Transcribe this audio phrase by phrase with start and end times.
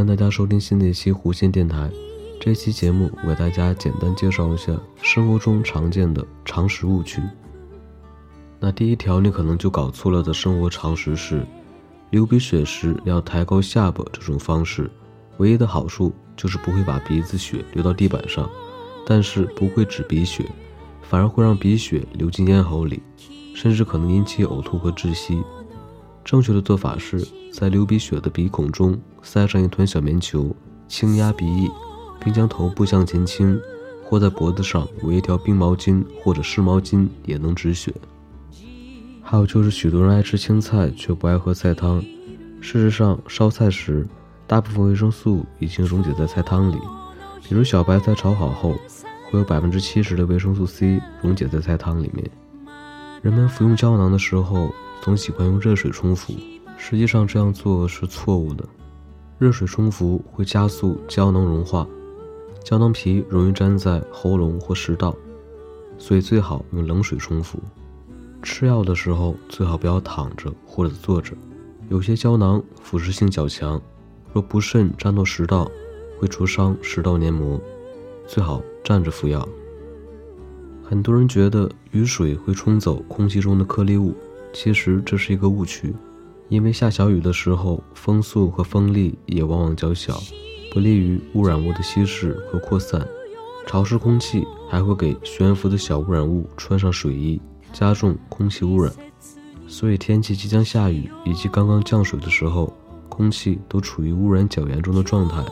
[0.00, 1.90] 欢迎大家收听新的一期弧线电台。
[2.40, 4.72] 这期节目我给大家简单介绍一下
[5.02, 7.20] 生活中常见的常识误区。
[8.58, 11.46] 那第一条，你可能就搞错了的生活常识是，
[12.08, 14.90] 流鼻血时要抬高下巴这种方式，
[15.36, 18.48] 唯一的好处就是不会把鼻子血流到地板上，
[19.06, 20.46] 但是不会止鼻血，
[21.02, 23.02] 反而会让鼻血流进咽喉里，
[23.54, 25.42] 甚至可能引起呕吐和窒息。
[26.24, 30.54] 正确的做法是在流鼻血的鼻孔中塞上一团小棉球，
[30.88, 31.70] 轻压鼻翼。
[32.22, 33.58] 并将头部向前倾，
[34.04, 37.94] 或在脖子上围一条冰毛巾或者湿毛巾，也能止血。
[39.22, 41.98] 还有就是，许多人爱吃青菜却不爱喝菜汤。
[42.60, 44.06] 事实上，烧菜时
[44.46, 46.76] 大部分维生素已经溶解在菜汤里，
[47.48, 48.74] 比如小白菜炒好后，
[49.30, 52.30] 会有百分之七十的维生素 C 溶解在菜汤里面。
[53.22, 54.70] 人们服用胶囊的时候
[55.02, 56.34] 总喜欢用热水冲服，
[56.76, 58.64] 实际上这样做是错误的。
[59.38, 61.86] 热水冲服会加速胶囊融化。
[62.62, 65.16] 胶囊皮容易粘在喉咙或食道，
[65.96, 67.58] 所以最好用冷水冲服。
[68.42, 71.34] 吃药的时候最好不要躺着或者坐着，
[71.88, 73.80] 有些胶囊腐蚀性较强，
[74.34, 75.70] 若不慎粘到食道，
[76.18, 77.58] 会灼伤食道黏膜，
[78.26, 79.48] 最好站着服药。
[80.84, 84.14] 很多人觉得雨水会冲走空气中的颗粒物，
[84.52, 85.94] 其实这是一个误区，
[86.48, 90.20] 因为下小雨的时候，风速和风力也往往较小。
[90.72, 93.04] 不利于污染物的稀释和扩散，
[93.66, 97.40] 潮湿空气还会给悬浮的小污染物穿上水衣，
[97.72, 98.92] 加重空气污染。
[99.66, 102.72] 所以天气即将下雨以及刚刚降水的时候，
[103.08, 105.44] 空气都处于污染较严重的状态，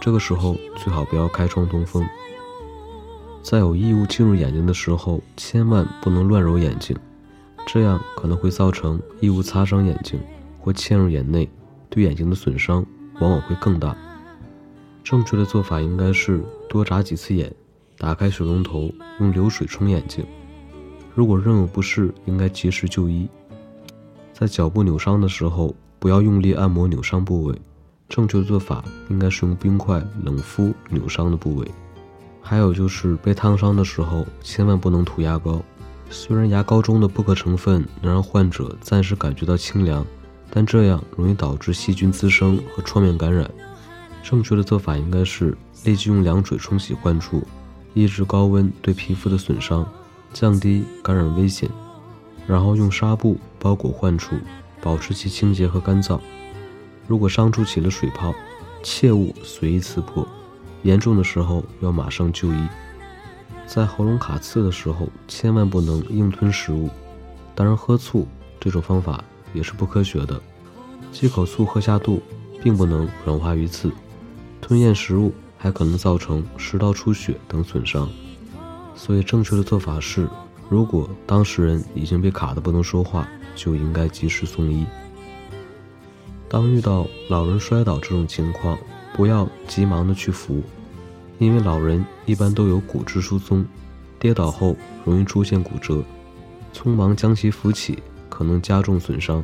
[0.00, 2.04] 这个时候最好不要开窗通风。
[3.40, 6.96] 在有异物进入眼睛的时候，千万不能乱揉眼睛，
[7.70, 10.18] 这样可能会造成异物擦伤眼睛
[10.58, 11.46] 或嵌入眼内，
[11.90, 12.82] 对眼睛的损伤
[13.20, 13.94] 往往会更大。
[15.04, 17.54] 正确的做法应该是多眨几次眼，
[17.98, 20.24] 打开水龙头，用流水冲眼睛。
[21.14, 23.28] 如果仍有不适，应该及时就医。
[24.32, 27.60] 在脚部扭伤的时候，不要用力按摩扭伤部位，
[28.08, 31.70] 正确的做法应该是用冰块冷敷扭伤的部位。
[32.40, 35.62] 还有就是被烫伤的时候，千万不能涂牙膏。
[36.10, 40.04] 虽然牙膏中的不可成分能让患者暂时感觉到清凉，
[40.50, 43.48] 但这样容易导致细菌滋生和创面感染。
[44.22, 47.42] 正确的做法应该是立即用凉水冲洗患处，
[47.94, 49.86] 抑制高温对皮肤的损伤，
[50.32, 51.68] 降低感染危险。
[52.46, 54.34] 然后用纱布包裹患处，
[54.80, 56.18] 保持其清洁和干燥。
[57.06, 58.34] 如果伤处起了水泡，
[58.82, 60.26] 切勿随意刺破，
[60.82, 62.68] 严重的时候要马上就医。
[63.68, 66.88] 在喉咙卡刺的时候，千万不能硬吞食物。
[67.54, 68.26] 当然，喝醋
[68.58, 70.40] 这种方法也是不科学的，
[71.12, 72.22] 几口醋喝下肚，
[72.62, 73.92] 并不能软化鱼刺。
[74.62, 78.08] 吞咽食物还可能造成食道出血等损伤，
[78.94, 80.26] 所以正确的做法是，
[80.70, 84.86] 如果当事人已经被卡得不能说话，就应该及时送医。
[86.48, 88.78] 当遇到老人摔倒这种情况，
[89.14, 90.62] 不要急忙的去扶，
[91.38, 93.64] 因为老人一般都有骨质疏松，
[94.18, 96.02] 跌倒后容易出现骨折，
[96.74, 99.42] 匆忙将其扶起可能加重损伤。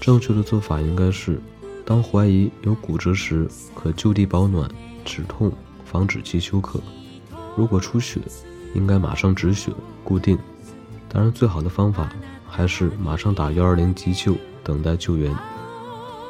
[0.00, 1.40] 正确的做法应该是。
[1.84, 4.70] 当怀疑有骨折时，可就地保暖、
[5.04, 5.50] 止痛，
[5.84, 6.80] 防止其休克。
[7.56, 8.20] 如果出血，
[8.74, 9.72] 应该马上止血
[10.04, 10.38] 固定。
[11.08, 12.08] 当然，最好的方法
[12.48, 15.34] 还是马上打幺二零急救，等待救援。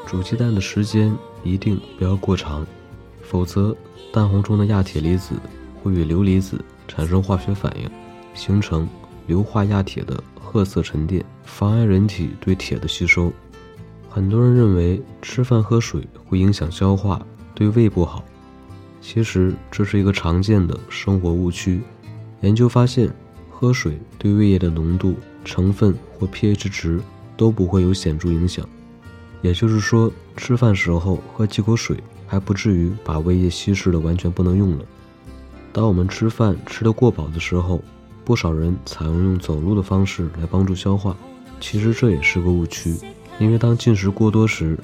[0.06, 1.14] 煮鸡蛋的时间
[1.44, 2.66] 一定不要过长，
[3.30, 3.74] 否则
[4.12, 5.36] 蛋黄中的亚铁离子
[5.80, 7.88] 会与硫离子产生化学反应，
[8.34, 8.88] 形成
[9.28, 13.32] 硫化亚铁的褐色沉淀，妨碍人体对铁的吸收。
[14.08, 17.24] 很多人认为吃饭喝水会影响消化，
[17.54, 18.24] 对胃不好。
[19.00, 21.80] 其实这是一个常见的生活误区。
[22.40, 23.08] 研究发现，
[23.48, 25.14] 喝水对胃液的浓度、
[25.44, 27.00] 成分或 pH 值
[27.36, 28.68] 都不会有显著影响。
[29.40, 31.96] 也就是说，吃饭时候喝几口水
[32.30, 34.84] 还不至于把胃液稀释的完全不能用了。
[35.72, 37.82] 当我们吃饭吃得过饱的时候，
[38.24, 41.16] 不少人采用用走路的方式来帮助消化，
[41.60, 42.94] 其实这也是个误区。
[43.40, 44.78] 因为当进食过多时，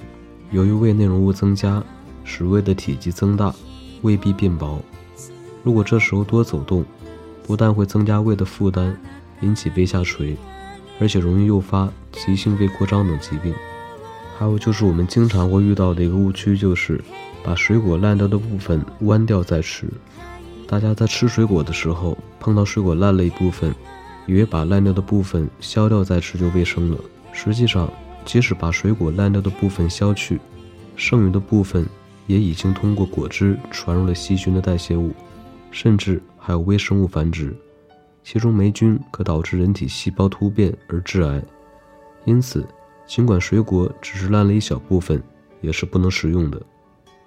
[0.51, 1.81] 由于胃内容物增加，
[2.25, 3.55] 使胃的体积增大，
[4.03, 4.81] 胃壁变薄。
[5.63, 6.85] 如果这时候多走动，
[7.45, 8.99] 不但会增加胃的负担，
[9.43, 10.37] 引起胃下垂，
[10.99, 13.55] 而且容易诱发急性胃扩张等疾病。
[14.39, 17.03] 还有就是我们经常会遇到的一个误区，就是
[17.43, 19.87] 把水果烂掉的部分剜掉再吃。
[20.69, 23.75] 大家在吃水果的时候，碰到水果烂了一部分，
[24.27, 26.99] 以为把烂掉的部分削掉再吃就卫生了，
[27.33, 27.91] 实际上。
[28.27, 30.41] 即使把水果烂掉的部分削去，
[30.97, 31.87] 剩余的部分
[32.27, 35.13] 也已经通过果汁传入了细菌的代谢物，
[35.71, 37.57] 甚至还有微生物繁殖，
[38.25, 41.41] 其中霉菌可导致人体细胞突变而致癌。
[42.25, 42.67] 因此，
[43.07, 45.23] 尽管水果只是烂了一小部分，
[45.61, 46.61] 也是不能食用的。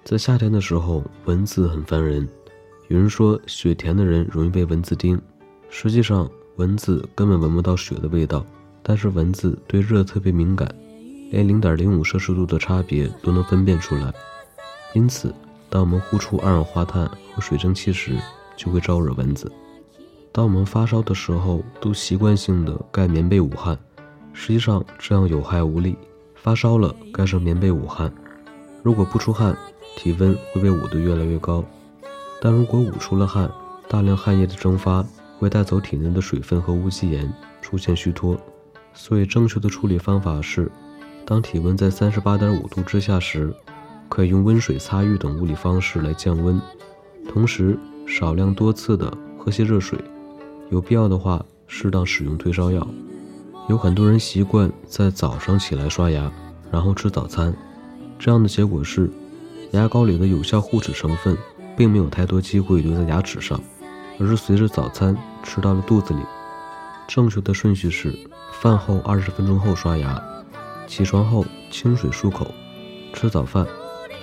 [0.04, 2.28] 在夏天的时候，蚊子很烦人。
[2.88, 5.20] 有人说雪甜的人容易被蚊子叮，
[5.68, 8.44] 实际上蚊子根本闻不到雪的味道，
[8.82, 10.68] 但是蚊子对热特别敏感，
[11.30, 14.12] 连零点零五摄氏度的差别都能分辨出来。
[14.92, 15.32] 因此，
[15.68, 18.16] 当我们呼出二氧化碳和水蒸气时，
[18.56, 19.50] 就会招惹蚊子。
[20.32, 23.78] 当我们发烧的时候，都习惯性的盖棉被捂汗，
[24.32, 25.96] 实际上这样有害无利。
[26.42, 28.10] 发烧了盖上棉被捂汗，
[28.82, 29.54] 如果不出汗，
[29.94, 31.62] 体温会被捂得越来越高。
[32.40, 33.50] 但如果捂出了汗，
[33.86, 35.04] 大量汗液的蒸发
[35.38, 37.30] 会带走体内的水分和无机盐，
[37.60, 38.40] 出现虚脱。
[38.94, 40.72] 所以正确的处理方法是，
[41.26, 43.54] 当体温在三十八点五度之下时，
[44.08, 46.58] 可以用温水擦浴等物理方式来降温，
[47.28, 49.98] 同时少量多次的喝些热水，
[50.70, 52.88] 有必要的话适当使用退烧药。
[53.70, 56.28] 有很多人习惯在早上起来刷牙，
[56.72, 57.54] 然后吃早餐，
[58.18, 59.08] 这样的结果是，
[59.70, 61.38] 牙膏里的有效护齿成分。
[61.76, 63.58] 并没有太多机会留在牙齿上，
[64.18, 66.20] 而是随着早餐吃到了肚子里。
[67.08, 68.12] 正确的顺序是：
[68.60, 70.20] 饭后二十分钟后刷牙，
[70.86, 72.52] 起床后清水漱口，
[73.14, 73.66] 吃早饭，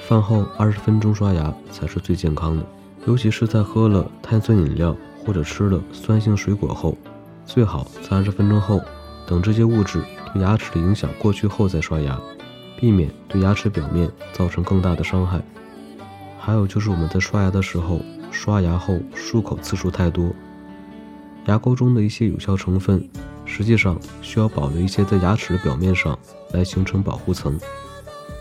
[0.08, 2.64] 饭后二十分钟刷牙才是最健康的。
[3.08, 4.96] 尤其是在喝了碳酸饮料
[5.26, 6.96] 或者吃了酸性水果后，
[7.46, 8.80] 最好在二十分钟后，
[9.28, 10.02] 等这些物质
[10.34, 12.18] 对牙齿的影响过去后再刷牙，
[12.80, 15.42] 避免对牙齿表面造成更大的伤害。
[16.40, 18.00] 还有就是我们在刷牙的时候，
[18.32, 20.32] 刷牙后漱口次数太多，
[21.48, 23.06] 牙膏中的一些有效成分，
[23.44, 26.18] 实际上需要保留一些在牙齿的表面上
[26.54, 27.60] 来形成保护层，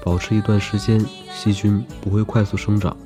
[0.05, 2.97] 保持一段时间，细菌不会快速生长。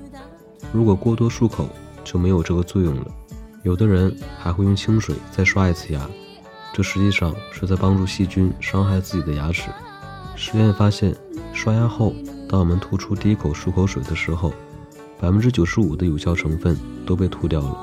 [0.71, 1.67] 如果过多漱口，
[2.05, 3.07] 就没有这个作用了。
[3.63, 6.01] 有的人还会用清水再刷一次牙，
[6.73, 9.71] 这实际上是在帮助细菌伤害自己的牙齿。
[10.37, 11.15] 实验发现，
[11.53, 12.15] 刷牙后，
[12.49, 14.53] 当我们吐出第一口漱口水的时候，
[15.21, 17.77] 百分之九十五的有效成分都被吐掉了，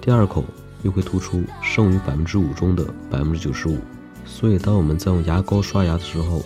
[0.00, 0.44] 第二口
[0.82, 3.78] 又会吐出剩余百分之五中的百分之九十五。
[4.24, 6.42] 所以，当我们在用牙膏刷牙的时候，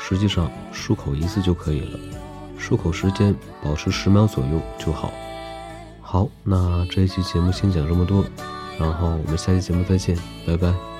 [0.00, 1.98] 实际上漱口一次就可以了，
[2.58, 5.12] 漱口时间保持十秒左右就好。
[6.00, 8.24] 好，那这一期节目先讲这么多，
[8.78, 10.16] 然后我们下期节目再见，
[10.46, 10.93] 拜拜。